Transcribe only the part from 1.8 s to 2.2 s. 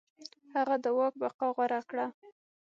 کړه.